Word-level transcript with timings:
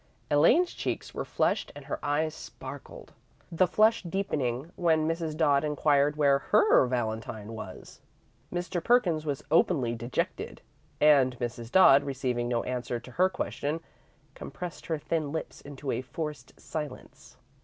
Elaine's 0.31 0.73
cheeks 0.73 1.13
were 1.13 1.23
flushed 1.23 1.71
and 1.75 1.85
her 1.85 2.03
eyes 2.03 2.33
sparkled, 2.33 3.13
the 3.51 3.67
flush 3.67 4.01
deepening 4.01 4.71
when 4.75 5.07
Mrs. 5.07 5.37
Dodd 5.37 5.63
inquired 5.63 6.15
where 6.15 6.39
her 6.39 6.87
valentine 6.87 7.53
was. 7.53 8.01
Mr. 8.51 8.83
Perkins 8.83 9.27
was 9.27 9.43
openly 9.51 9.93
dejected, 9.93 10.63
and 10.99 11.37
Mrs. 11.37 11.71
Dodd, 11.71 12.03
receiving 12.03 12.47
no 12.47 12.63
answer 12.63 12.99
to 12.99 13.11
her 13.11 13.29
question, 13.29 13.79
compressed 14.33 14.87
her 14.87 14.97
thin 14.97 15.31
lips 15.31 15.61
into 15.61 15.91
a 15.91 16.01
forced 16.01 16.59
silence. 16.59 17.37